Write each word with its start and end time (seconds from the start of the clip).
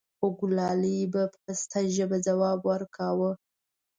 خوګلالۍ 0.17 0.99
به 1.13 1.21
په 1.31 1.37
پسته 1.45 1.79
ژبه 1.95 2.17
ځواب 2.27 2.59
وركا 2.69 3.09
و: 3.17 3.19